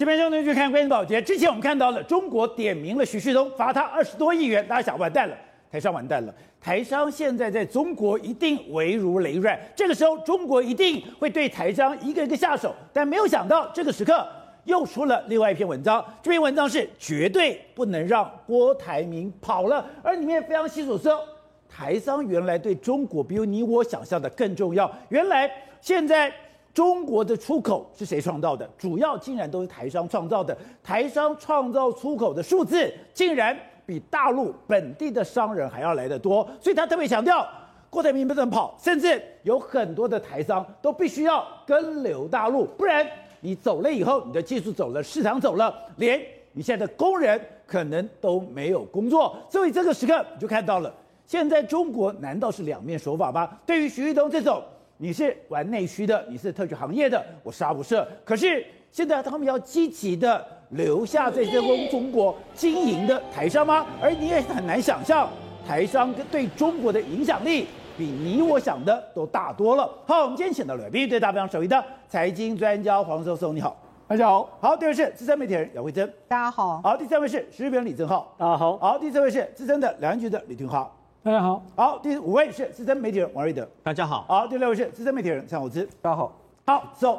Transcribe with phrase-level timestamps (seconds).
[0.00, 1.20] 这边兄弟去看关键保洁。
[1.20, 5.36] 之前我们看到了中国点名了徐旭东，罚他二十多亿元，大家想完蛋了，
[5.70, 6.34] 台商完蛋了。
[6.58, 12.74] 台商现在在中国一定危如累卵，这个时候中国一定会对台商一个一个下手。
[12.94, 14.26] 但没有想到这个时刻
[14.64, 21.20] 又出了另外一篇文章，这篇文章是绝对不能让郭台铭跑了，而里面非常清楚说，
[21.68, 24.90] 台商原来对中国比你我想象的更重要。
[25.10, 25.50] 原来
[25.82, 26.32] 现在。
[26.72, 28.68] 中国的出口是谁创造的？
[28.78, 30.56] 主要竟然都是台商创造的。
[30.82, 36.48] 台商创造出口的数字，竟然比大陆本地的商人还要来得多。
[36.60, 37.44] 所以他特别强调，
[37.90, 43.04] 郭台铭不能跑，甚至有很多的台商都必须要跟留大陆，不然
[43.40, 46.20] 你走了以后，你的技术走了，市场走了，连
[46.52, 49.36] 你现在的工人可能都没有工作。
[49.50, 50.94] 所以这个时刻你就看到了，
[51.26, 53.58] 现在中国难道是两面手法吗？
[53.66, 54.62] 对于徐旭东这种。
[55.02, 58.06] 你是玩内需的，你是特许行业的，我杀不赦。
[58.22, 63.86] 可是现在他们要积极的留下这些中中国经营的台商吗？
[63.98, 65.26] 而你也很难想象，
[65.66, 67.66] 台商对中国的影响力
[67.96, 69.90] 比你我想的都大多了。
[70.06, 73.74] 好，我们今天请到了必须对大非常熟悉的财经专家黄教授，你好，
[74.06, 74.50] 大家好。
[74.60, 76.78] 好，第二位是资深媒体人姚慧珍，大家好。
[76.82, 78.76] 好，第三位是时事评论李正浩，大家好。
[78.76, 80.94] 好，第四位是资深的两岸局的李俊浩。
[81.22, 87.18] 大家好，好，第五位是资深媒体人王瑞德，大家好，好，第六位是资深媒体人蔡宏之，大家好，好，so,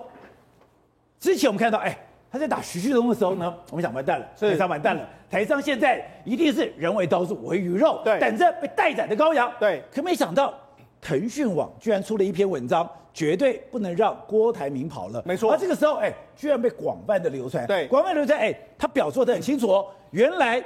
[1.19, 1.95] 之前我们看到，哎，
[2.31, 10.52] 他在打徐旭东的时候呢，我们想完蛋了，台商完蛋了，台上现在一定是人为刀俎，我为鱼肉，对，等着被待宰的羔羊，对，可没想到
[10.99, 20.59] 腾讯网居然出了一篇文章，绝对不能让郭台铭跑了，没错，而这个时候，哎，居然被广泛的流传，对，广泛流传，哎，他表述的很清楚哦，原来。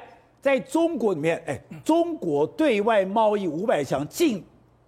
[0.46, 4.46] 在中国里面，哎，中国对外贸易五百强进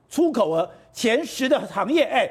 [0.08, 2.30] 出口额前十的行业，哎。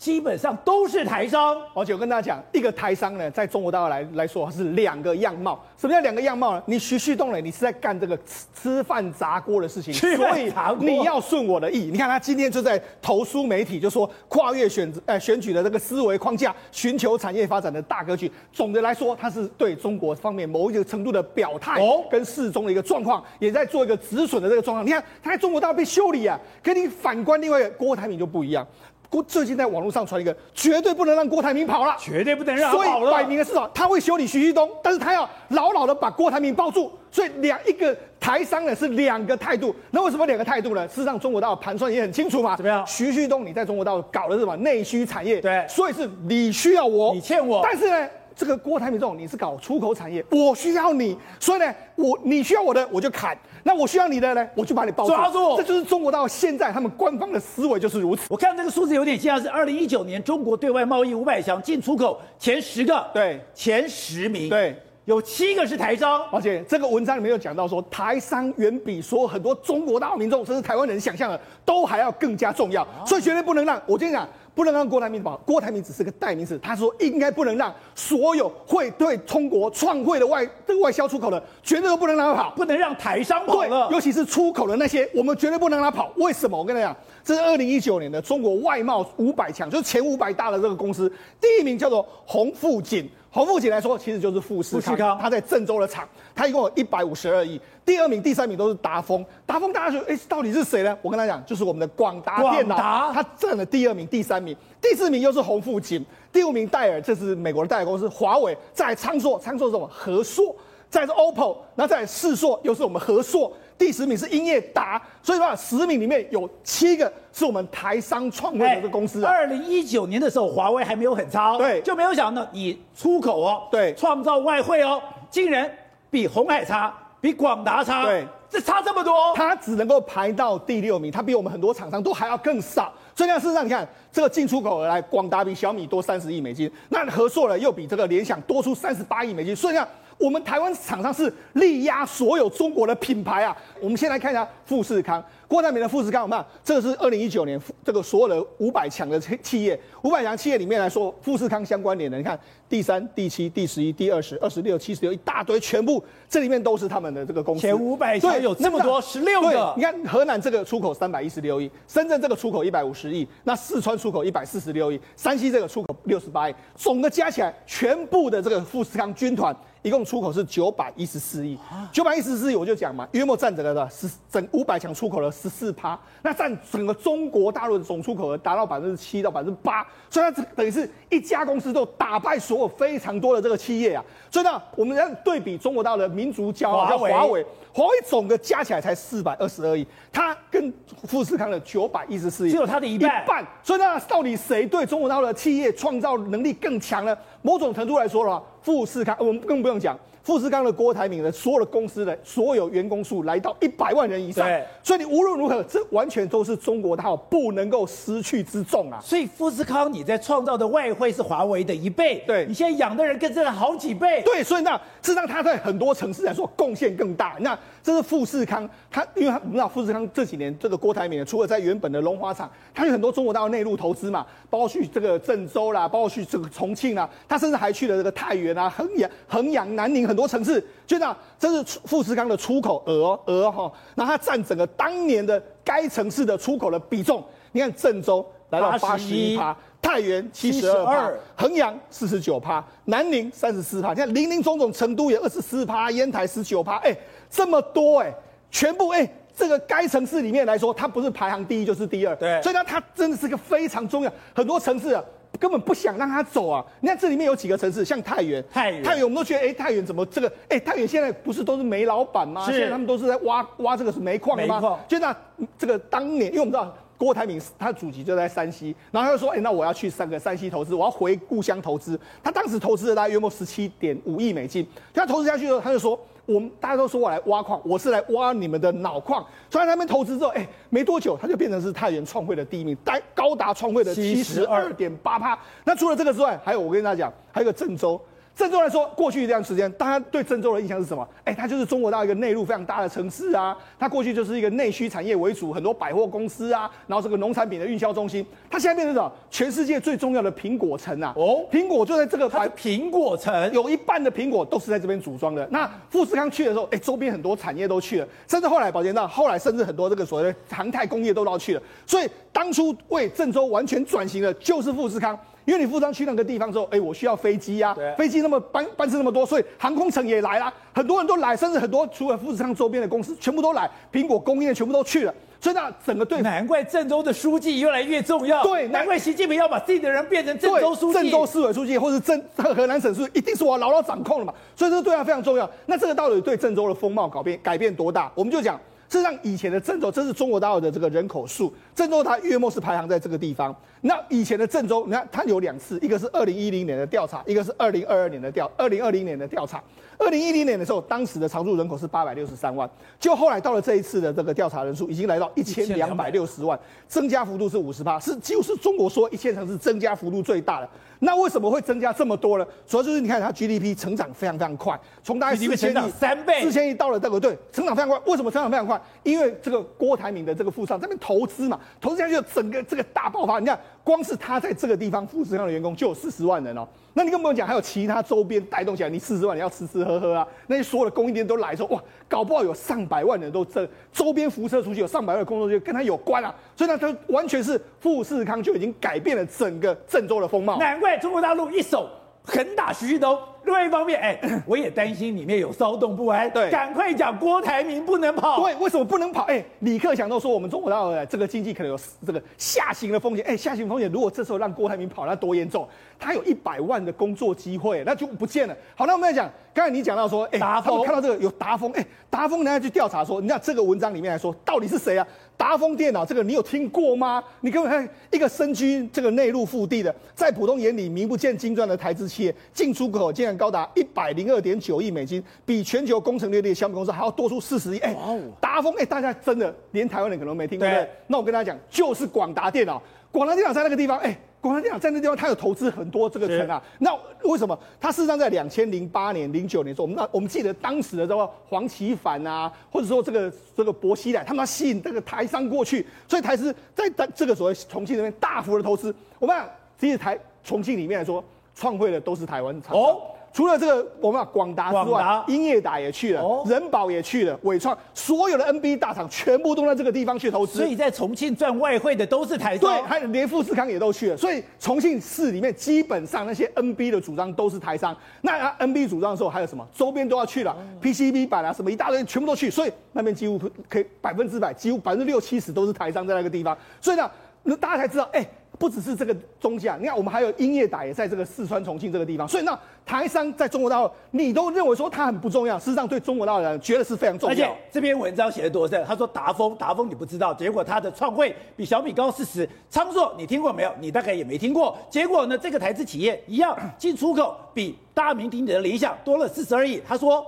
[0.00, 5.62] 基本上都是台商，而且我跟大家讲，一个台商呢，在中国大陆来来说是两个样貌。
[5.76, 6.62] 什么叫两个样貌呢？
[6.64, 11.90] 你徐旭东呢，你是在干这个吃吃饭砸锅的事情，所以你要顺我的意。
[11.92, 18.32] 你看他今天就在投书媒体，就说跨越选呃选举的这个思维框架，寻求产业发展的大格局。
[18.54, 24.86] 总的来说，他是对中国方面某一个程度的表态哦，跟适中的一个状况，也在做一个止损的这个状况。
[24.86, 28.66] 你看他在中国大陆被修理啊，跟你反观另外一个郭台铭就不一样。
[29.10, 33.10] 郭最近在网络上传一个，绝对不能让郭台铭跑了，绝对不能让他跑了。
[33.10, 33.68] 所以摆明的是什么？
[33.74, 36.92] 他会修理徐旭东，但是他要牢牢的把郭台铭抱住。
[37.10, 39.74] 所以两一个台商呢是两个态度。
[39.90, 40.86] 那为什么两个态度呢？
[40.86, 42.54] 事实上，中国大陆盘算也很清楚嘛。
[42.54, 42.86] 怎么样？
[42.86, 44.56] 徐旭东你在中国大陆搞的是什么？
[44.58, 45.40] 内需产业。
[45.40, 45.66] 对。
[45.68, 47.60] 所以是你需要我，你欠我。
[47.64, 48.08] 但是呢，
[48.40, 53.36] 这个郭台铭这种你是搞出口产业，我需要你，所以呢，我你需要我的我就砍。
[53.62, 55.58] 那我需要你的呢，我就把你抱住，抓住。
[55.58, 58.28] 这就是中国到现在他们官方的思维就是如此。
[58.30, 64.74] 我看这个数字有点像是二零一九年中国对外贸易五百强进出口前十个，对，前十名，对，
[65.04, 66.22] 有七个是台商。
[66.32, 73.78] 而且这个文章里面有讲到说，台商远比说很多中国大陆民众甚至台湾人想象的都还要更加重要，所以绝对不能让。
[73.84, 74.26] 我跟你讲。
[74.60, 76.58] 不能让郭台铭跑，郭台铭只是个代名词。
[76.58, 83.88] 他说应该不能让所有会对中国创汇的外这个外销出口的，绝对都不能让他跑，不能让台商跑了。
[83.88, 86.12] 对，尤其是出口的那些，我们绝对不能让他跑。
[86.16, 86.58] 为什么？
[86.58, 86.94] 我跟你讲，
[87.24, 91.10] 这是二零一九年的中国外贸五百强，就是前五百大的这个公司，
[91.40, 93.10] 第一名叫做洪富锦。
[93.32, 97.60] 鸿富锦来说，其实就是富士康，他在郑州的厂，他一共有一百五十二亿。
[97.84, 100.96] 第二名、第三名都是达丰，达丰大家说，哎，到底是谁呢？
[101.00, 102.76] 我跟他讲，就是我们的广达电脑，
[103.12, 109.88] 他占了第二名、第三名，第四名又是洪富锦，第五名戴尔，这是美国的戴尔公司，华为，再来昌硕，昌硕是什么？
[109.88, 110.54] 和硕，
[110.90, 113.50] 再来是 OPPO，然后再来世硕，又是我们和硕。
[113.78, 119.30] 第十名是英业达，所以说十名里面有七个是我们台商创会的这个公司啊。
[119.30, 125.00] 二零一九年的时候，华为还没有很差，对，就没有想到你出口哦，对，创造外汇哦，
[125.30, 125.70] 竟然
[126.10, 126.92] 比红海差，
[127.22, 132.92] 比广达差，对，这差这么多，它只能够排到第六名，它比我们很多厂商都还要更少。
[133.14, 139.88] 所以事实上，你看这个进出口而来，广达比小米多三十亿美金，那合硕呢又比这个联想多出三十八亿美金，所以讲。
[140.20, 143.56] 我们台湾厂商是力压所有中国的品牌啊！
[143.80, 145.24] 我们先来看一下富士康。
[145.50, 152.38] 郭台铭的富士康，我们看这个是二零一九年这个所有的五百强的企业，五百强企业里面来说，富士康相关联的，你看
[152.68, 157.62] 第三、第七、第十一、第二十、二十六、七十六一大堆，全部这里面都是他们的这个公司。
[157.62, 159.74] 前五百强有这么多，十六个。
[159.76, 169.52] 你看河南这个出口三百一十六亿，深圳这个出口一百五十亿，那四川出口一百四十六亿，山西这个出口六十八亿，总的加起来，全部的这个富士康军团
[169.82, 171.58] 一共出口是九百一十四亿，
[171.90, 190.72] 九百一十四亿我就讲嘛，约莫占整个的十整五百强出口的十四趴，那占整个中国大陆的总出口额达到百分之七到百分之八，所以它这等于是一家公司都打败所有非常多的这个企业啊，所以呢，我们要对比中国大陆的民族骄傲叫华为，华为总的加起来才四百二十二亿，它跟
[191.04, 197.16] 富士康的九百一十四亿只有它的一半，一半，所以呢，到底谁对中国大陆的企业创造能力更强呢？
[197.42, 199.98] 某种程度来说的话，富士康，我们更不用讲。
[200.30, 209.00] 富士康的郭台铭的所有的公司的所有员工数来到一百万人以上，对，所以你无论如何，这完全都是中国大陆不能够失去之重啊。
[209.02, 217.34] 所以富士康你在创造的外汇是华为的一倍，对，你现在养的人更是好几倍，对，所以那事实上他在很多城市来说贡献更大。
[217.40, 230.60] 那这是富士康，他因为他我们知道富士康这几年这个郭台铭除了在原本的龙华厂，他有很多中国大陆内陆投资嘛，包括去这个郑州啦，包括去这个重庆啦，他甚至还去了这个太原啊、衡阳、衡阳、南宁很多城市。
[230.86, 246.96] 就这样，这是富士康的出口额额哈，那它占整个当年的该城市的出口的比重，你看郑州来到八十一趴，太原七十二趴，衡阳四十九趴，南宁三十四趴，你看林林总总，成都也二十四趴，烟台十九趴，哎，
[247.30, 248.12] 这么多哎，
[248.50, 255.04] 全部哎，这个该城市里面来说，它不是排行第一就是第二，对，所以呢，它真的是个非常重要，很多城市啊。
[255.38, 256.64] 根本不想让他走啊！
[256.80, 260.28] 你看这里面有几个城市，像太原，太原，太原，我们都觉得，哎、欸，太原怎么这个？
[260.48, 262.44] 哎、欸，太原现在不是都是煤老板吗？
[262.46, 264.78] 现在他们都是在挖挖这个是煤矿的吗？
[264.88, 265.16] 就那
[265.58, 271.98] 这个当年，因为我们知道郭台铭他祖籍就在山西，然后他就说，哎、欸，那我要去三个山西投资，我要回故乡投资。
[272.22, 275.98] 他当时投资了大概约莫十七点五亿美金，他投资下去之后，他就说。
[276.32, 279.26] 我们大家都说我来挖矿，我是来挖你们的脑矿。
[279.50, 285.36] 所以他们投资之后，哎，没多久他就变成是太原创汇的第一名，达高达创汇的七十二点八趴。
[285.64, 288.00] 那除了这个之外，还有我跟大家讲，还有个郑州。
[288.40, 291.06] 郑州来说，过去一段时间，大家对郑州的印象是什么？
[291.24, 293.54] 哎，它就是中国大陆一个内陆非常大的城市啊。
[293.78, 298.24] 它过去就是一个内需产业为主，很多百货公司啊，然后这个农产品的运销中心。
[298.50, 299.12] 它现在变成什么？
[299.30, 301.12] 全世界最重要的苹果城啊！
[301.18, 305.46] 哦，苹果就在这个它苹果城，有一半的苹果都是在这边组装的。
[305.50, 311.62] 那富士康去的时候，哎，周边很多产业都去了，甚至后来宝杰道，后来甚至很多这个所谓的航太工业都到去了。
[311.86, 315.18] 所以当初为郑州完全转型的，就是富士康。
[315.50, 335.50] 因为你富士康去那个地方之后，哎，我需要飞机呀、飞机那么班班次那么多，所以航空城也来了，很多人都来，甚至很多除了富士康周边的公司全部都来，苹果供应链全部都去了，所以那整个对，难怪郑州的书记越来越重要，对，难怪习近平要把自己的人变成郑州书记，郑州市委书记或是郑 河南省书记，一定是我牢牢掌控了嘛，所以这个对他非常重要。
[335.66, 338.08] 那这个到底对郑州的风貌改变改变多大？
[338.14, 338.56] 我们就讲。
[338.88, 343.56] 事实上，以前的郑州，这是中国大陆的这个人口数，郑州它月末是排行在这个地方。
[343.80, 349.62] 那以前的郑州，你看它有两次，一个是二零一零年的调查，一个是二零二二年的调，二零二零年的调查。
[349.96, 352.68] 二零一零年的时候，当时的常住人口是八百六十三万，
[352.98, 360.68] 就后来到了这一次的这个调查人数，已经来到一千两百六十万，增加幅度是五十八，是几乎是中国说一线城市增加幅度最大的。
[361.02, 362.46] 那为什么会增加这么多呢？
[362.66, 367.98] 主要就是你看它 GDP 成长非常非常快，从大概四千亿三倍，四千亿到了这个对，成长非常快。
[368.06, 368.78] 为什么成长非常快？
[369.02, 373.38] 因为这个郭台铭的这个富商这边投资嘛，投资下去整个这个大爆发。
[373.38, 376.66] 你看，光是他在这个地方富士康的员工就有四十万人哦。
[376.94, 390.58] 那你更不用讲，还有其他周边带动起来，你四十万你要吃吃喝喝啊，那些所有的供应链都来说，哇，搞不好有上百万人都这周边辐射出去，有上百万的工作就跟他有关啊，所以呢，他完全是富士康就已经改变了整个郑州的风貌。
[390.58, 391.88] 难怪中国大陆一手
[392.24, 393.16] 横打徐旭东。
[393.44, 396.30] 另外一方面，哎， 我也担心里面有骚动不安。
[396.30, 398.40] 对，赶快讲郭台铭不能跑。
[398.42, 399.22] 对，为什么不能跑？
[399.24, 403.24] 哎，李克强都说我们中国大陆这个经济可能有这个下行的风险。
[403.26, 405.66] 哎，下行风险，如果这时候让郭台铭跑，那多严重？
[405.98, 408.56] 他有一百万的工作机会，那就不见了。
[408.74, 415.06] 好，那我们来讲，刚才你讲到说，哎，达丰看到这个有达丰，哎，达丰人家去调查说，你看这个文章里面来说，到底是谁啊？
[415.36, 417.22] 达丰电脑这个你有听过吗？
[417.40, 427.78] 你给我看一个身居这个内陆腹地的，在普通眼里名不见经传的台资企业，进出口竟然高达一百零二点九亿美金，比全球工程略地的相比公司还要多出四十亿。
[427.78, 427.94] 哎，
[428.40, 430.68] 达丰，哎，大家真的连台湾人可能没听过？
[431.06, 434.16] 那我跟大家讲，就是广达电脑，广达电脑在那个地方，哎。
[434.42, 436.62] 广达电脑在那地方，它有投资很多这个城啊。
[436.78, 436.90] 那
[437.24, 437.54] 为什么？
[437.78, 448.94] 它事实上在两千零八年、零九年的时候，我们那我们记得当时的这个黄奇帆啊，或者说这个这个薄熙来，他们要吸引这个台商过去，所以台资在这个所谓重庆那边大幅的投资。
[449.18, 449.46] 我们讲，
[449.78, 451.22] 其实台重庆里面来说，
[451.54, 452.74] 创汇的都是台湾厂。
[452.74, 460.58] 哦，除了这个我们广达之外，英业达也去了，哦、仁宝也去了，伟创所有的 NB 大厂全部都在这个地方去投资。
[460.58, 464.16] 所以在重庆赚外汇的都是台商，对，还有连富士康也都去了。
[464.16, 467.96] 所以重庆市里面基本上那些 NB 的主张都是台商。
[468.22, 469.64] 那 NB 主张的时候还有什么？
[469.72, 472.50] 周边都要去了、哦、，PCB 板啊什么一大堆全部都去。
[472.50, 476.56] 所以那边几乎可以百分之百，几乎百分之六七十都是台商在那个地方。
[476.80, 477.08] 所以呢，
[477.44, 478.30] 那大家才知道，哎、欸。
[478.60, 487.32] 不只是这个中价，你看我们还有英业达也在这个四川重庆这个地方，所以那台商在中国大陆，你都认为说它很不重要，事实上对中国大陆人觉得是非常重要。
[487.32, 492.46] 而且这篇文章写的多深，他说达丰，达丰你不知道，结果他的创汇比小米高四十。
[492.68, 493.72] 昌硕你听过没有？
[493.80, 494.76] 你大概也没听过。
[494.90, 499.80] 结果呢，这个台资企业一样进出口比大名鼎鼎的理想多了四十二亿。
[499.88, 500.22] 他说，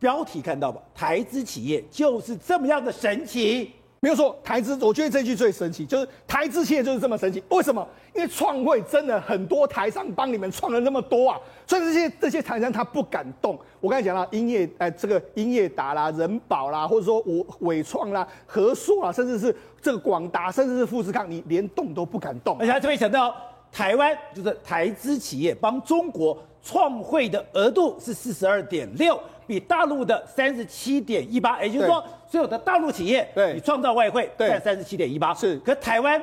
[0.00, 0.82] 标题看到吧？
[0.92, 3.70] 台资企业就是这么样的神奇。
[4.04, 7.42] 没有错，台资，我觉得这句最神奇，就是台资企业就是这么神奇。
[7.48, 7.88] 为什么？
[8.14, 13.58] 因为创汇真的很多台商帮你们创了那么多啊，所以这些这些台商他不敢动。
[13.80, 22.58] 我刚才讲了英业，哎，这个英业达啦、人保啦，或者说我伟创啦、和硕啊，甚至是这个广达，甚至是富士康，你连动都不敢动。
[22.60, 23.34] 而且还特别想到，
[23.72, 29.18] 台湾就是台资企业帮中国创汇的额度是四十二点六。
[29.46, 36.22] 比大陆的三十七点一八，也就是说，所有的大陆企业，对，你创造外汇占三十七点一八，是，可台湾。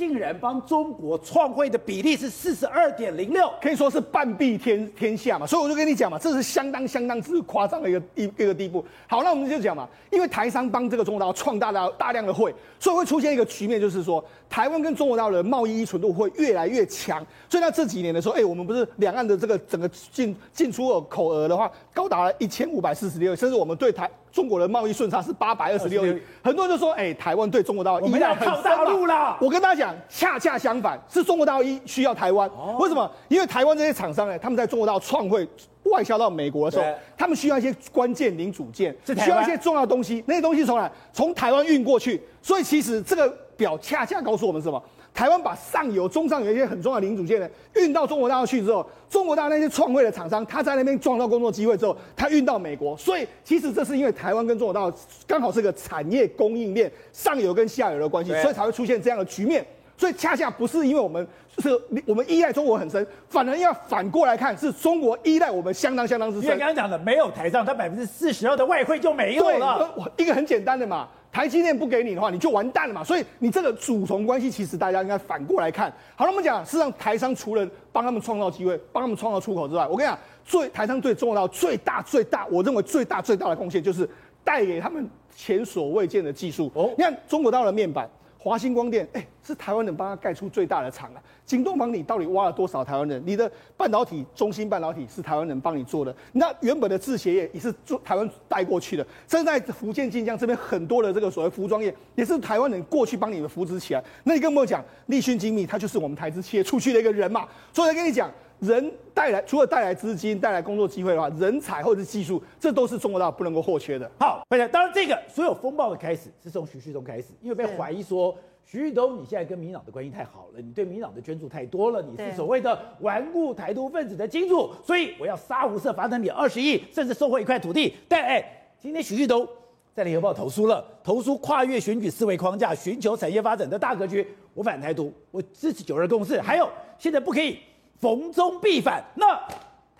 [0.00, 8.82] 竟然帮中国创汇的比例是四十二点零六，可以说是半壁天天下嘛，所以我就跟你讲嘛，这是相当相当之夸张的一个一一个地步。
[9.06, 17.18] 好，那我们就讲嘛，因为台商帮这个中国大陆创大大大量的汇，所以会出现一个局面，就是说台湾跟中国大陆的贸易依存度会越来越强。
[17.50, 24.10] 所以在这几年的时候，哎，我们不是两岸的这个整个进进出口额的话，高达了一千五百四十六，甚至我们对台。
[24.32, 29.36] 中国的贸易顺差是八百二十六亿，很多人就说，哎、欸，台湾对中国大陆依赖很大陆啦。
[29.40, 32.48] 我跟大家讲，恰恰相反，是中国大陆一需要台湾。
[32.50, 33.10] 哦、为什么？
[33.28, 35.46] 因为台湾这些厂商呢，他们在中国大陆创汇
[35.84, 40.90] 外销到美国的时候，他们需要一些关键零组件，需要一些重要东西，那些东西从哪？
[41.12, 42.20] 从台湾运过去。
[42.42, 44.82] 所以其实这个表恰恰告诉我们什么？
[45.12, 52.96] 台湾把上游、中上游一些很重要的零组件呢运到中国大陆去之后，中国大陆那些创汇的厂商，他在那边创造工作机会之后，他运到美国。
[52.96, 54.92] 所以其实这是因为台湾跟中国大陆
[55.26, 59.66] 刚好是个产业供应链上游跟下游的关系，所以才会出现这样的局面。
[59.98, 61.68] 所以恰恰不是因为我们是
[62.06, 66.44] 我们依赖中国很深，反而要反过来看，是中国依赖我们相当相当之深。
[66.44, 69.92] 因为刚刚讲的，没有台商，它百分之四十二的外汇就没有了。
[70.16, 71.06] 一个很简单的嘛。
[71.32, 73.04] 台积电不给你的话，你就完蛋了嘛。
[73.04, 75.92] 所以你这个主从关系，其实大家应该反过来看。
[76.16, 84.08] 好了，我们讲，事实上台商除了帮他们创造机会、帮他们创造出口之外，我跟你讲，最台商对中国大陆最大、最大，我认为最大、最大的贡献就是
[84.42, 86.70] 带给他们前所未见的技术。
[86.74, 88.08] 哦，你看中国大陆的面板。
[88.42, 91.20] 华星光电，哎、是台湾人帮他盖出最大的厂啊！
[91.44, 93.22] 京东帮你到底挖了多少台湾人？
[93.26, 96.16] 你的半导体，中芯半导体是台湾人帮你做的。
[96.32, 99.06] 那原本的制鞋业也是做台湾带过去的。
[99.28, 104.02] 甚至在福建晋江这边很多的这个所谓服装业，也是台湾人过去帮你们扶持起来。
[104.24, 107.46] 那你跟我讲，立讯精密，他就是我们台资企业出去的一个人嘛。
[107.74, 108.30] 所以我跟你讲，
[108.60, 114.10] 人带来除了带来资金、带来工作机会的话，人才或者是技术，这都是中国大陆不能够或缺的。
[114.18, 118.36] 好，大家当然这个所有风暴的开始是从徐旭东开始，因为被怀疑说。
[118.62, 127.92] 徐旭东，你现在跟民党的关系太好了，你对民党的捐助太多了，你是所谓的顽固台独分子的金主，所以我要杀无赦，罚他你二十亿，甚至收回一块土地。
[128.06, 128.44] 但哎，
[128.78, 129.48] 今天徐旭东
[129.92, 134.24] 在联合报投书了，投书跨越选举思维框架，寻求产业发展的大格局。
[134.54, 137.58] 我反台独，我支持九二共识，还有现在不可以
[138.00, 139.04] 逢中必反。
[139.14, 139.38] 那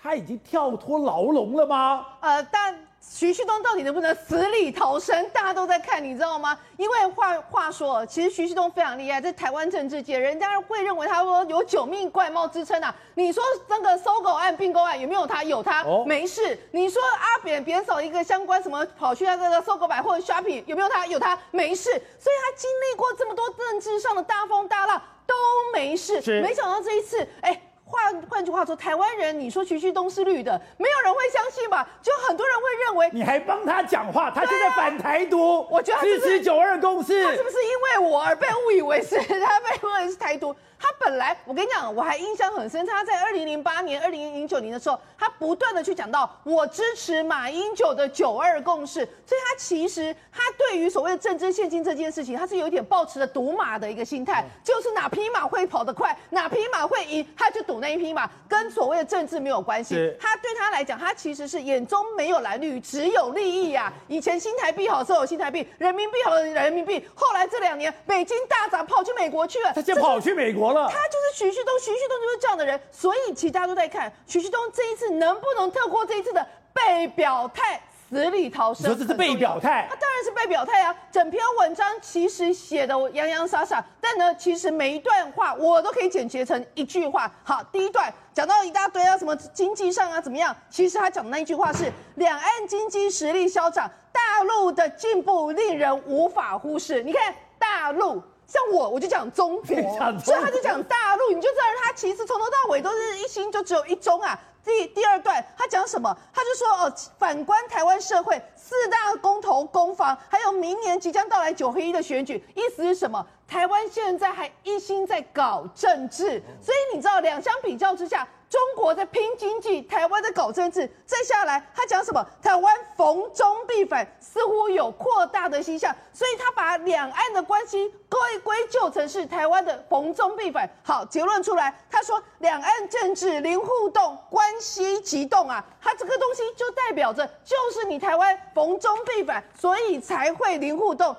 [0.02, 2.06] 他已经跳脱牢笼了吗？
[2.20, 2.86] 呃，但。
[3.02, 5.26] 徐旭东到底能不能死里逃生？
[5.30, 6.56] 大家都在看，你知道吗？
[6.76, 12.94] 因为话话说，其实徐旭东非常厉害，在台湾政治界，人家会认为他说有九命怪猫之称啊。
[13.14, 15.42] 你说那个搜狗案、并购案有没有他？
[15.42, 16.56] 有他，哦、没事。
[16.72, 21.06] 你说阿扁扁扫一个相关什么，跑去那个搜狗百货 shopping 有没有他？
[21.06, 21.90] 有他，没事。
[21.90, 25.34] 所以他经历过这么多政治上的大风大浪都
[25.72, 26.20] 没事。
[26.42, 27.62] 没想到这一次，哎。
[27.90, 31.86] 换换句话说，台湾人，你说徐旭东是绿的，没有人会相信吧？
[32.00, 40.54] 就很多人会认为你还帮他讲话，他现在反台独，我觉得支持九二共识，他是不是因为我而被误以为是他被误以为是台独？
[40.80, 42.84] 他本来，我跟你讲，我还印象很深。
[42.86, 49.06] 他在二零零八年、二零零九年的时候，他不断的去讲到我支持马英九的九二共识。
[49.26, 59.94] 所以，他其实他对于所谓的政治献金这件事情，他是有一点抱持的赌马的一个心态，就是哪匹马会跑得快，哪匹马会赢，他就赌那一匹马，跟所谓的政治没有关系。
[60.18, 63.92] 他对他来讲，他其实是眼中没有蓝绿，只有利益呀、啊。
[64.08, 69.72] 以前新台币好时候有新台币，人民币好的人民币，后来这两年美金大涨，跑去美国去了。
[69.74, 70.69] 他先跑去美国。
[70.74, 77.80] 他就是徐旭东，徐旭东就是这样的人，所以其实大家都在看徐旭东这一次能不能透过这一次的被表态。
[78.12, 80.92] 死里逃生，说这是被表态，他当然是被表态啊！
[81.12, 87.32] 整篇文章其实写的洋洋洒洒，但呢，其实每一段话我都可以简洁成一句话。
[87.44, 90.52] 好，第一段讲到一大堆啊，什么经济上啊怎么样？
[90.68, 91.84] 其实他讲的那一句话是：
[92.16, 97.04] 两岸经济实力消长，大陆的进步令人无法忽视。
[97.04, 99.76] 你看大陆，像我我就讲中国，
[100.18, 104.36] 所以他就讲大陆，你就知道他其实从头到尾都是一心就只有一中啊。
[104.64, 106.14] 第第二段，他讲什么？
[106.34, 113.24] 他就说哦，反观台湾社会四大公投公防，还有明年即将到来九合一的选举，意思是什么？
[113.50, 118.26] 台湾现在还一心在搞政治，所以你知道两相比较之下。
[118.48, 120.88] 中国在拼经济，台湾在搞政治。
[121.06, 122.24] 再下来，他讲什么？
[122.42, 125.94] 台湾逢中必反，似乎有扩大的迹象。
[126.12, 130.68] 所以他把两岸的关系归归咎成是台湾的逢中必反。
[130.82, 135.64] 好，结论出来，他说两岸政治零互动，关系急动啊。
[135.80, 141.16] 他这个东西就代表着，就是你台湾逢中必反，所以才会零互动。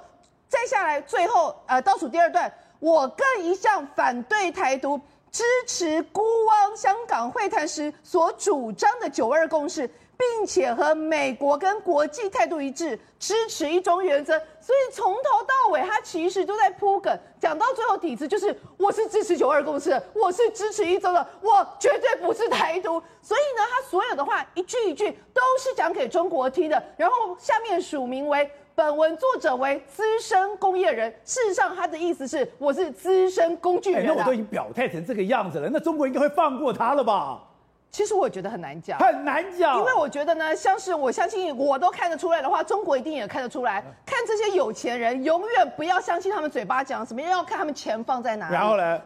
[0.51, 4.99] 再下来，最后呃倒数第二段，我更一向反对台独。
[5.31, 14.37] 支持辜汪香港会谈时所主张的九二共识，并且和美国跟国际态度一致，支持一中原则。
[14.59, 23.01] 所以从头到尾，他其实都在铺梗，讲到最后底子就是：我是支持九二共识的，我是支持一中的，我绝对不是台独。
[23.21, 28.51] 所以呢，他所有的话一句一句都是讲给中国听的，然后下面署名为。
[28.73, 34.05] 本文作者为资深工业人，事实上他的意思是我是资深工具人。
[34.05, 37.43] 那我都已经表态成这个样子了，那中国应该会放过他了吧？
[37.91, 43.83] 其实我觉得很难讲，很难讲，因为我觉得呢，像是我相信我都看得出来的话，中国一定也看得出来。
[44.05, 48.53] 看这些有钱人，永远不要相信他们嘴巴讲什么，要看他们钱放在哪里。
[48.53, 49.01] 然后呢？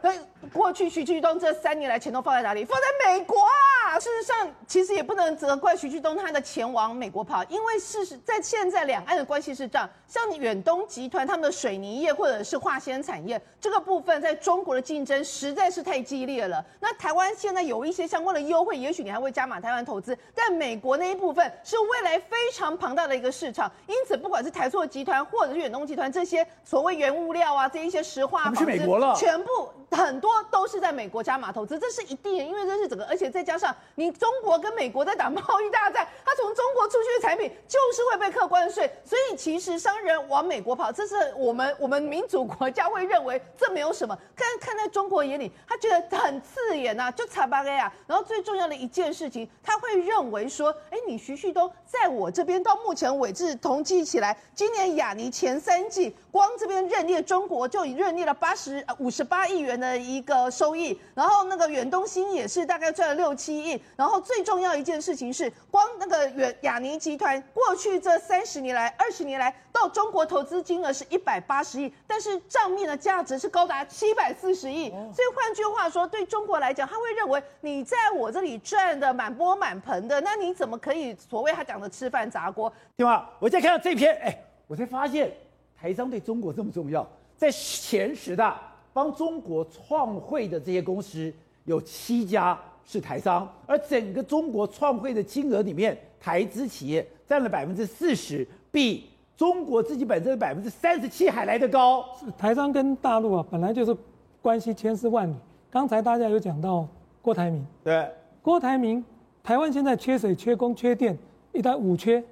[0.53, 2.63] 过去徐旭东这三年来钱都放在哪里？
[2.63, 3.99] 放在美国啊！
[3.99, 16.63] 事实上，其实也不能责怪徐旭东他的钱往美国跑，因为事实在现在两岸的关系是这样，像远东集团他们的水泥业或者是化纤产业这个部分，在中国的竞争实在是太激烈了。
[16.79, 18.74] 那台湾现在有一些相关的优惠。
[18.75, 82.71] 也许你还会加码台湾投资，但美国那一部分是未来非常庞大的一个市场，因此不管是台塑集团或者是远东集团这些所谓原物料啊，这一些石化，去美国了，全部很多都是在美国加码投资，这是一定的，因为这是整个，而且再加上你中国跟美国在打贸易大战，它从中国出去的产品就是会被课关税，所以其实商人往美国跑，这是我们我们民主国家会认为这没有什么，看看在中国眼里，他觉得很刺眼呐、啊，就查巴给啊，然后最重要的一件事情，他会认为说，哎，你徐旭东在我这边到目前为止统计起来，今年亚尼前三季光这边认列中国就已认列了八十呃五十八亿元的一个收益，然后那个远东新也是大概赚了六七亿，然后最重要一件事情是，光那个远亚尼集团过去这三十年来、二十年来到中国投资金额是一百八十亿，但是账面的价值是高达七百四十亿，所以换句话说，对中国来讲，他会认为你在我这里赚的满钵满盆的，那你怎么可以所谓他讲的吃饭砸锅？
[82.95, 83.29] 对吧？
[83.37, 84.33] 我再看到这篇，哎，
[84.65, 85.29] 我才发现
[85.77, 88.61] 台商对中国这么重要，在前十大
[88.93, 91.33] 帮中国创汇的这些公司
[91.65, 102.05] 有七家是台商，而整个中国创汇的金额里面，台资企业占了百分之四十，比中国自己本身的百分之三十七还来得高。
[102.19, 103.95] 是台商跟大陆啊，本来就是
[104.41, 105.35] 关系千丝万缕。
[105.69, 106.87] 刚才大家有讲到
[107.21, 108.09] 郭台铭，对。
[108.41, 109.03] 郭台铭，
[109.43, 111.17] 台湾现在缺水、缺工、缺电，
[111.51, 112.23] 一旦五缺，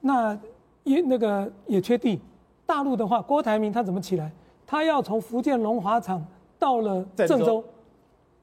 [0.00, 0.38] 那
[0.84, 2.20] 也那个也缺地。
[2.64, 4.30] 大陆的话，郭台铭他怎么起来？
[4.66, 6.24] 他要从福建龙华厂
[6.58, 7.64] 到了郑州，州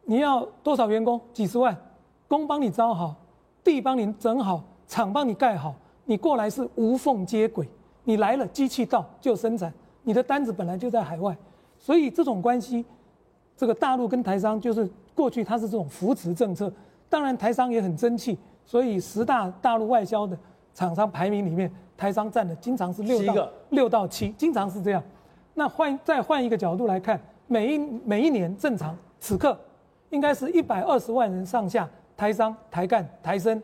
[0.04, 1.20] 你要多少员工？
[1.32, 1.76] 几十万，
[2.28, 3.16] 工帮你招好，
[3.64, 5.74] 地帮你整好，厂帮你盖好，
[6.06, 7.68] 你过来是无缝接轨。
[8.06, 9.72] 你来了，机器到就生产，
[10.04, 11.36] 你的单子本来就在海外，
[11.78, 12.86] 所以这种关系，
[13.58, 16.72] 这个大陆跟台商就是过去它是这种扶持政策。
[17.10, 20.38] 当然，台商也很争气，所以十大大陆外销的
[20.74, 25.02] 厂商排名里面，台商占的经常是六到六到七，经常是这样。
[25.54, 29.58] 那换再换一个角度来看，每一每一年正常此刻
[30.10, 33.62] 应该是一百二十万人上下，台商、台干、台生、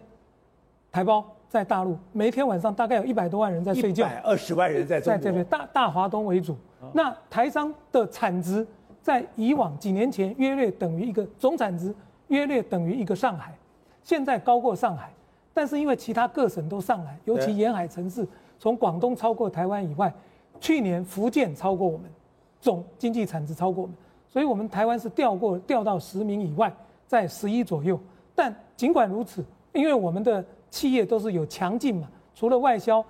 [0.92, 4.06] 台胞在大陆，每一天晚上大概有一百多万人在睡觉。
[4.06, 6.56] 一百二十万人在在这边，大大华东为主。
[6.94, 8.66] 那台商的产值
[9.02, 11.94] 在以往几年前约略等于一个总产值。
[12.30, 13.54] 约略等于一个上海，
[14.02, 15.12] 现在高过上海，
[15.54, 18.26] 但是因为其他各省都上来，尤其沿海城市，
[18.58, 20.14] 从广东超过台湾以外，
[20.58, 22.10] 去年福建超过我们，
[22.62, 23.94] 总经济产值超过我们，
[24.30, 26.74] 所以我们台湾是掉过掉到十名以外，
[27.06, 28.00] 在十一左右。
[28.34, 33.06] 但尽管如此，因为我们的企业都是有强劲嘛，除了外销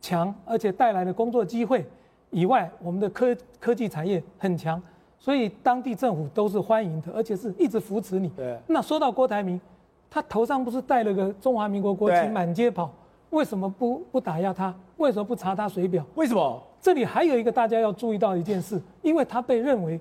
[0.00, 1.84] 强，而且带来的工作机会
[2.30, 4.80] 以外，我们的科科技产业很强，
[5.18, 8.28] 所以当地政府都是欢迎的，而且是一直扶持你。
[8.30, 8.58] 对。
[8.68, 9.60] 那说到郭台铭，
[10.08, 12.90] 他头上不是戴了个中华民国国旗满街跑，
[13.30, 14.74] 为什么不不打压他？
[14.96, 16.04] 为什么不查他水表？
[16.14, 16.62] 为什么？
[16.80, 19.98] 这里还有一个大家要注意到一件事，因为他被认为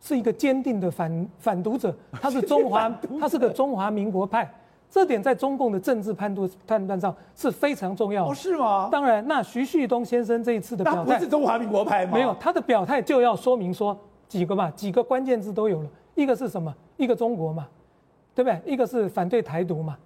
[0.00, 4.52] 是一个坚定的反反独者，他是中华， 他是个中华民国派，
[4.94, 8.30] 这点在中共的政治判断判断上是非常重要的。
[8.30, 8.88] 哦，是吗？
[8.92, 12.12] 当然，那徐旭东先生这一次的表态，是中华民国派吗？
[12.14, 16.72] 没有，他的表态就要说明说几个嘛，几个关键字都有了，一个是什么？
[16.96, 17.66] 一个中国嘛，
[18.36, 18.72] 对不对？
[18.72, 19.98] 一个是反对台独嘛，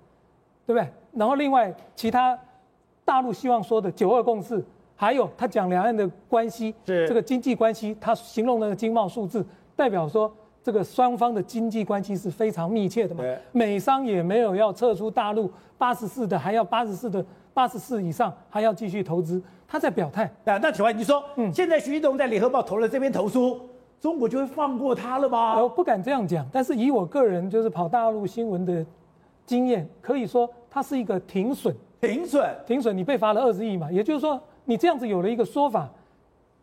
[0.64, 0.88] 对不对？
[1.12, 2.38] 然后另外其他。
[3.05, 4.62] 大陆希望说的九二共识，
[4.94, 9.42] 还有他讲两岸的关系，这个经济关系，他形容那个经贸数字，
[9.74, 10.31] 代表说
[10.68, 13.24] 这个双方的经济关系是非常密切的嘛。
[13.52, 20.31] 美商也没有要撤出大陆，八十四的还要八十四的八十四以上还要继续投资，他在表态。
[20.44, 23.59] 那那请问你说，嗯，现在徐旭东在联合报投了这篇投书，
[23.98, 25.59] 中国就会放过他了吗？
[25.59, 28.85] 我不敢这样讲，但是以我个人就是跑大陆新闻的
[29.46, 31.74] 经验，可以说他是一个停损。
[32.02, 33.90] 停损，停损，你被罚了二十亿嘛？
[33.90, 35.88] 也就是说，你这样子有了一个说法，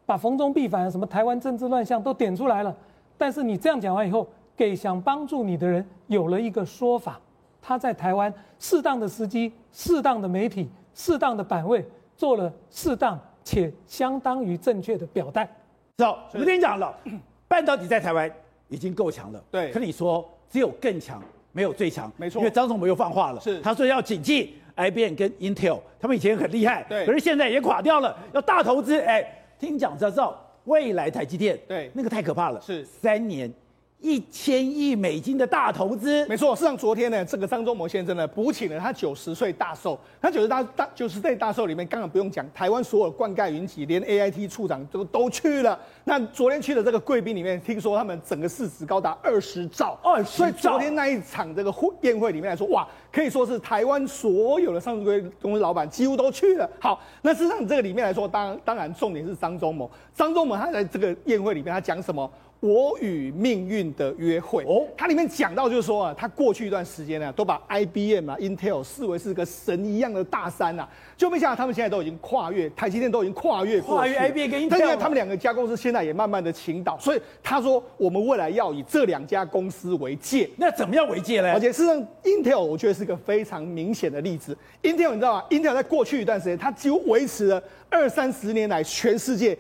[0.05, 2.75] 把逢中必反、什么台湾政治乱象都点出来了。
[3.17, 7.19] 但是你这样讲完以后，给想帮助你的人有了一个说法，
[7.61, 15.47] 他在台湾适当的时机、适当的媒体、适当的版位，做了适当且相当于正确的表态。
[15.97, 16.93] 走，我跟你讲了，
[17.47, 18.31] 半导体在台湾
[18.67, 19.43] 已经够强了。
[19.51, 22.11] 对，可你说只有更强，没有最强。
[22.17, 24.55] 没错，因为张忠谋又放话了，是他说要谨记。
[24.77, 28.99] IBM 跟 Intel，他们以前很厉害，对，可是现在也垮掉了，要大投资。
[28.99, 29.25] 哎，
[29.57, 33.51] 听讲知道未来台积电，对，那个太可怕了，是三年。
[34.05, 36.55] 一千亿美金的大投资，没错。
[36.55, 39.99] 事实上，昨天呢，这个张忠谋先生呢，补请了他九十岁大寿。
[40.21, 45.79] 他九十大大九十岁大寿里面，刚刚不用讲，台湾所有灌溉云集，连 AIT 处长都都去了。
[46.03, 50.29] 那昨天去的这个贵宾里面，听说他们整个市值高达二十兆，二十兆。
[50.37, 56.69] 所以昨天那一场这个会宴会里面来说，哇，可以说是台湾所有的上市公司老板几乎都去了。
[56.79, 59.89] 好，那事实上这个里面来说，当然当然重点是张忠谋。
[60.13, 62.31] 张忠谋他在这个宴会里面，他讲什么？
[62.61, 81.53] 我与命运的约会哦，它里面讲到就是说啊，他过去一段时间呢，都把 IBM 啊、Intel 视为是个神一样的大山呐，就没想到他们现在都已经跨越，台积电都已经跨越过跨越 IBM 跟 Intel，他们两个家公司现在也慢慢的倾倒，所以他说我们未来要以这两家公司为界，那怎么样为界呢？
[81.53, 89.55] 而且事实上，Intel 我觉得是一个非常明显的例子，Intel 你知道吗？Intel 在过去一段时间，它几乎维持了二三十年来全世界。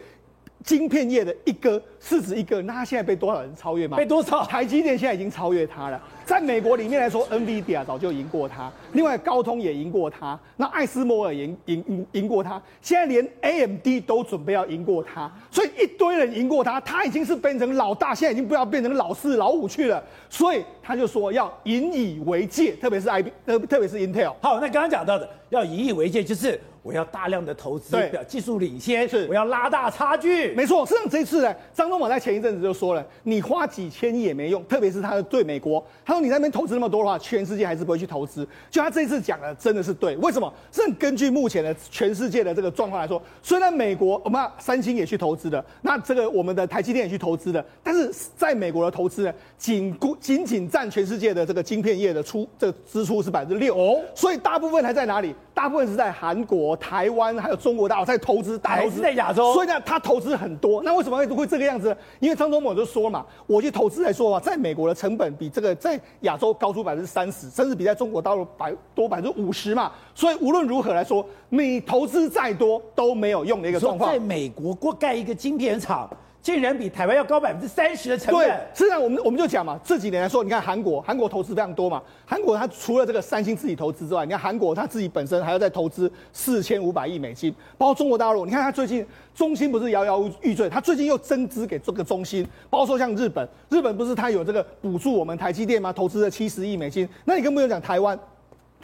[0.65, 3.95] 晶片业的一哥，市值一哥，那他现在被多少人超越吗？
[3.95, 4.43] 被多少？
[4.43, 6.01] 台积电现在已经超越他了。
[6.25, 20.03] 在美国里面来说，NVIDIA 早就赢过他，另外高通也赢过他，那艾斯摩尔赢赢赢赢过他，现在连 AMD 都准备要赢过他，所以一堆人赢过他，他已经是变成老大，现在已经不要变成老四、老五去了。
[20.31, 24.33] 所以他就说要引以为戒，特别是 IB，特特别是 Intel。
[24.41, 26.59] 好，那刚刚讲到的要引以为戒，就是。
[26.85, 30.85] 我要大量的投资，对，技术领先，是，我要拉大差距，没错。
[30.85, 38.47] 实际上这一次呢，张忠谋在前一阵子就说了，你花几千亿也没用，特别是他对美国，他说你在那边投资那么多的话，全世界还是不会去投资。
[38.69, 40.53] 就他这一次讲的真的是对，为什么？
[40.71, 55.33] 是根据目前的全世界的这个状况来说，虽然美国我们三星也去投资的，那这个我们的台积电也去投资的，但是在美国的投资呢，仅仅仅占全世界的这个晶片业的出这个支出是百分之六哦，所以大部分还在哪里？
[55.55, 60.83] 大部分是在韩国、台湾还有中国大陆在投资，大投资在亚洲，所以呢，他投资很多。
[60.83, 61.97] 那为什么会会这个样子呢？
[62.19, 69.89] 因为张忠谋就说嘛，我去投资来说啊，在美国的成本比这个在亚洲高出百分之三十，甚至比在中国大陆百多百分之五十嘛。
[70.13, 74.11] 所以无论如何来说，你投资再多都没有用的一个状况。
[74.11, 76.09] 在美国过盖一个晶片厂。
[76.45, 78.47] 竟然比台湾要高百分之三十的成本。
[78.47, 81.99] 对，实际上我们我们就讲嘛，这几年来说，你看韩国，韩国投资非常多嘛。
[82.23, 87.51] 韩国它除了这个三星自己投资之外，你看韩国它自己本身还要再投资四千五百亿美金。
[87.79, 89.03] 包括中国大陆，你看它最近
[89.33, 92.47] 中芯不是摇摇欲坠，它最近又增资给这个中芯。
[92.69, 95.91] 包括说像日本，日本不是它有这个补助我们台积电吗？
[95.91, 97.09] 投资了七十亿美金。
[97.23, 98.15] 那你更不用讲台湾。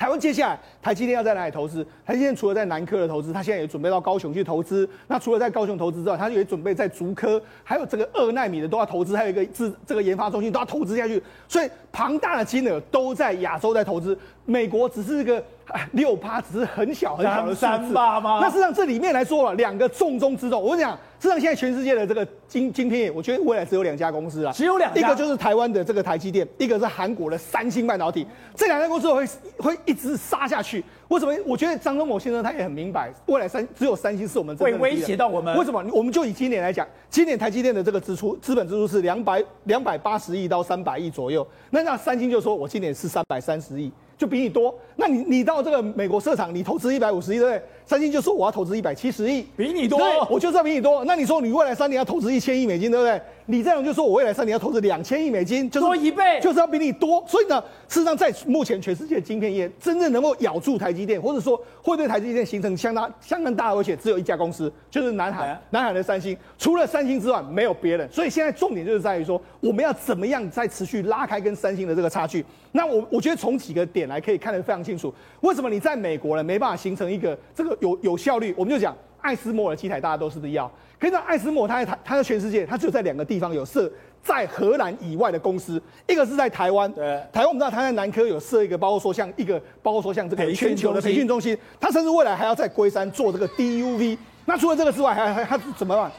[0.02, 1.86] 台湾接下来，台积电要在哪里投资？
[2.04, 4.90] 台积电除了在南科的投资，它现在也准备到高雄去投资。
[5.08, 11.22] 那除了在高雄投资之外，它也准备在竹科，还有这个二纳米的都要投资，还有一个自这个研发中心都要投资下去。
[11.48, 15.44] 所以庞大的金额都在亚洲在投资，美国只是一个
[15.92, 18.40] 六趴只是很小很小的三八吗？
[18.42, 20.62] 那事实上这里面来说啊，两个重中之重。
[20.62, 28.26] 我跟你讲，事实上现在全世界的这个晶晶片业，我觉得未来只有两家公司啊，只有两家，一个就是台湾的这个台积电，一个是韩国的三星半导体。
[28.56, 29.26] 这两家公司会
[29.58, 30.84] 会一直杀下去。
[31.08, 31.34] 为什么？
[31.46, 35.56] 我觉得张忠谋先生他也很明白，未来三只有三星是我们会威胁到我们。
[35.58, 35.86] 为什么？
[35.94, 41.46] 我们就以今年来讲，今年台积电的这个支出资本支出是两百两百八十亿到三百亿左右。
[41.70, 43.92] 那那三星就说，我今年是三百三十亿。
[44.22, 47.64] 就比你多，那你你到这个美国市场，你投资一百五十亿，对不对？
[47.86, 51.04] 三星就说我要投资一百七十亿，比你多，我就知道比你多。
[51.06, 53.22] 那你说你未来三年要投资一千亿美金，对不对？
[53.48, 57.22] 李在镕就说我未来三年要投资两千亿美金，就是多一倍，就是要比你多。
[57.28, 66.38] 所以呢，事实上在目前全世界的晶片业真正能够咬住台积电，或者说会对台积电形成相当相当大的威胁，只有一家公司，就是南韩，南海的三星。
[66.58, 68.10] 除了三星之外，没有别人。
[68.10, 72.46] 所以现在重点就是在于说，我们要怎么样再持续拉开跟三星的这个差距。
[72.72, 78.54] 那我我觉得从几个点来可以看得非常清楚，为什么你在美国呢没办法形成一个这个有有效率？
[78.58, 80.72] 我们就讲艾斯摩尔机台，大家都是不是要？
[81.00, 83.92] 可是艾斯摩尔它在它在全世界，它只有在两个地方有设
[84.24, 94.18] 在荷兰以外的公司，一个是在台湾，对，台湾我们知道它在南科有设一个，包括说像一个，包括说像这个全球的培训中心，它甚至未来还要在龟山做这个 DUV。
[94.46, 96.12] 那除了这个之外，还还它怎么办？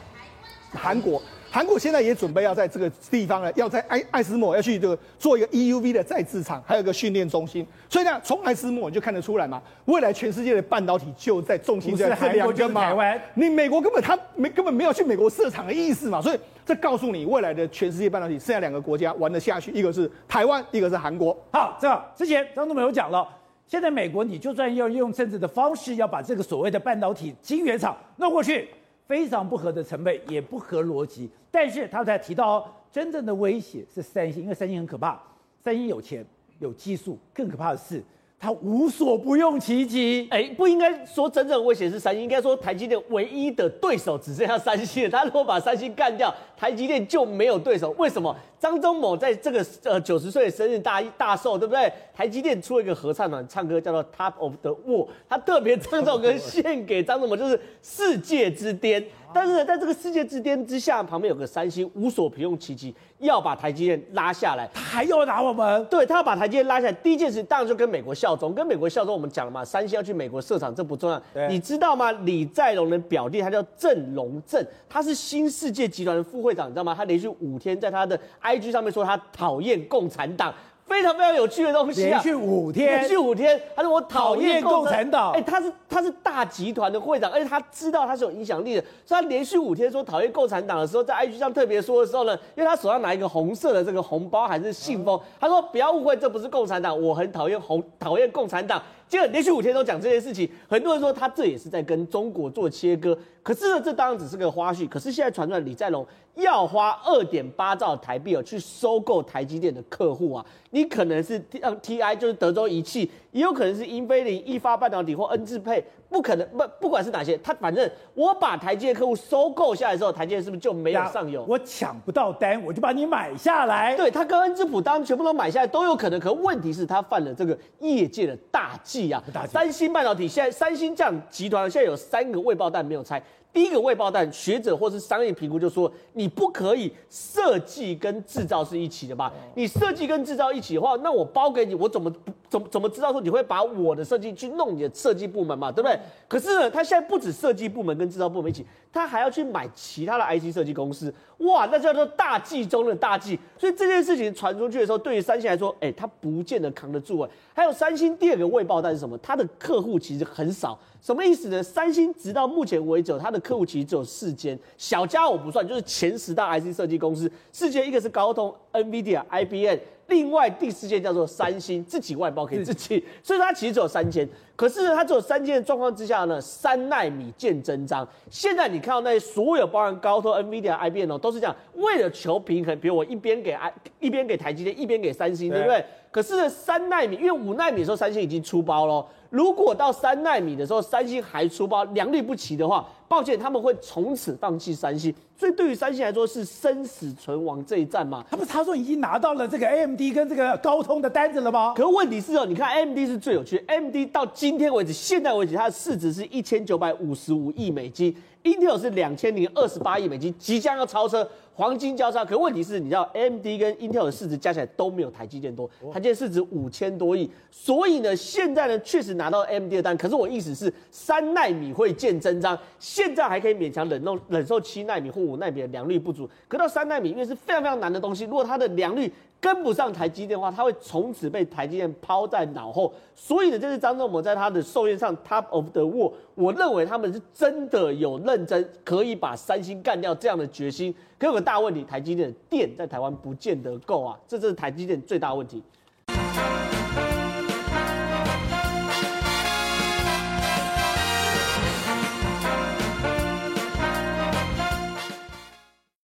[0.73, 1.21] 韩国。
[1.53, 7.63] 韩国现在也准备要在这个地方呢，要在爱爱斯摩要去这个做一个 EUV 的再制厂，还有一个训练中心。
[7.87, 12.81] 所以呢，从爱斯摩你就看得出来嘛，未来全世界的半导体就在重心在这两个嘛。
[12.81, 16.19] 台湾，你美国根本他没根本没有去美国设厂的意思嘛。
[16.19, 21.37] 所以这告诉你，未来的全世界半导体剩下两个国家玩得下去，一个是台湾，一个是韩国。
[21.51, 23.27] 好，这样之前张忠谋有讲了，
[23.67, 28.67] 现在美国你就算要用政治的方式要把这个所谓的半导体晶圆厂弄过去。
[29.07, 31.29] 非常不合的成本，也不合逻辑。
[31.51, 35.21] 但是他才提到，真正的威胁是三星，因为三星很可怕。
[35.63, 36.25] 三星有钱
[36.59, 38.03] 有技术，更可怕的是，
[38.39, 40.27] 他无所不用其极。
[40.31, 45.09] 哎，不应该说真正的威胁是三星，应该说台积电唯一的对手只剩下三星。
[45.09, 47.91] 他如果把三星干掉，台积电就没有对手。
[47.97, 48.35] 为什么？
[48.63, 51.91] 张忠谋在这个呃九十岁的生日大大寿，对不对？
[52.15, 59.03] 台积电出了一个合唱团，唱歌叫做《Top of the World》，他特别唱这首歌献给张忠谋，就是世界之巅。
[59.33, 64.69] 但是呢，在这个世界之巅之下，旁边有个三星，无所不用其极，要把台积电拉下来。
[64.71, 65.83] 他还要拿我们？
[65.85, 66.93] 对，他要把台积电拉下来。
[66.93, 69.11] 第一件事当然就跟美国效忠，跟美国效忠。
[69.11, 71.19] 我们讲了嘛，三星要去美国设厂，这不重要。
[71.49, 72.11] 你知道吗？
[72.11, 76.93] 李在镕的表弟，他叫郑龙正，他是新世界集团的副会长，你知道吗？
[76.95, 78.17] 他连续五天在他的
[78.57, 80.53] IG 上面说他讨厌共产党。
[80.85, 82.21] 非常非常有趣的东西啊！
[82.21, 85.31] 连续五天，连续五天，他说我讨厌共产党。
[85.31, 98.79] 哎、欸，他是他是大集团的会长，而且他知道他是有影响力的，所以他连续五天说讨厌共产党的时候，在 IG 上特别说的时候呢，因为他手上拿一个红色的这个红包还是信封，他说不要误会，这不是共产党，我很讨厌红讨厌共产党。
[99.13, 103.15] 就连续五天都讲这件事情，很多人说他这也是在跟中国做切割。
[103.43, 104.87] 可是呢，这当然只是个花絮。
[104.89, 110.43] 可是现在传出来，李在龙要花二点八兆台币哦，去收购台积电的客户啊。
[110.71, 115.83] 你可能是 T T I，就是德州仪器，也有可能是英飞凌、一发半导体或恩智配。
[116.07, 121.43] 不可能，不不管是哪些，他反正我把台积电客户收购下来之后，台积电是不是就没有上游？
[121.49, 123.95] 我抢不到单，我就把你买下来。
[123.95, 129.23] 对，他跟恩智浦当然全部都买下来都有可能，可问题是他犯了这个业界的大忌啊！
[129.33, 129.51] 大忌。
[129.51, 133.19] 三星半导体现在三星这样集团现在有三个未爆弹没有拆。
[133.53, 139.31] 第一个未爆弹，学者或是商业评估就说，你不可以设计跟制造是一起的吧？
[139.53, 142.11] 你设计跟制造一起的话，那我包给你，我怎么
[142.49, 145.71] 怎么怎么知道说你会把我的设计去弄你的设计部门嘛？
[145.71, 145.99] 对不对？
[146.27, 153.39] 可是呢，他现在不止设计部门跟制造部门一起，他还要去买其他的 IC 设计公司，哇，那叫做大忌中的大忌。
[153.59, 157.29] 所以这件事情传出去的时候，对于三星来说，哎，他不见得扛得住哎。
[157.53, 159.17] 还有三星第二个未爆弹是什么？
[159.19, 160.77] 它的客户其实很少。
[161.01, 161.61] 什么意思呢？
[161.61, 174.27] 三星直到目前为止，它的客户其实只有四间，小家我不算，就是前十大 IC 设计公司，四间一个是高通、NVIDIA、IBM，另外第四件叫做三星，自己外包给自己， 所以它其实只有三千。
[174.55, 178.07] 可是呢，它只有三千的状况之下呢，三纳米见真章。
[178.29, 185.83] 现在你看到那些所有包含高通、NVIDIA、IBM 哦，都是这样，为了求平衡，比如我一边给 I， 一边给台积电，一边给三星，对不对？
[186.11, 189.05] 可是呢，三纳米，因为五纳米的时候，三星已经出包喽。
[189.33, 195.11] 如果到三纳米的时候，三星还出包，良率不齐的话，抱歉，他们会从此放弃三星。
[195.35, 198.23] 所以对于三星来说，是生死存亡这一战嘛。
[198.29, 201.73] 他不是他说已经拿到了这个 AMD 跟这个高通的单子了吗？
[201.75, 208.15] 可问题是哦，你看 AMD 是最有趣，AMD 到今天为止，现在为止，它的市值是一千九百五十五亿美金。
[208.43, 211.27] ，Intel 是两千零二十八亿美金，即将要超车。
[211.55, 240.95] 黄金交叉，可问题是，你知道 AMD 跟 Intel 的市值加起来都没有台积电多，台积电市值五千多亿，所以呢，现在呢确实拿到 AMD 的单，可是我意思是三纳米会见真章，现在还可以勉强忍受忍受七纳米或五纳米的良率不足，可到三纳米因为是非常非常难的东西，如果它的良率跟不上台积电的话，它会从此被台积电抛在脑后，所以呢，这是张忠谋在他的寿宴上 Top of the World，我认为他们是真的有认真可以把三星干掉这样的决心。
[241.27, 245.63] 有个大问题，台积电的电在台湾不见得够啊，这这是台积电最大问题。